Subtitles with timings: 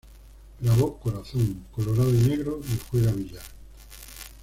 [0.59, 3.43] Grabó "Corazón", "Colorado y Negro" y "Juega Billar".